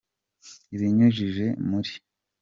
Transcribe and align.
ibinyujije 0.75 1.45
muri 1.67 1.91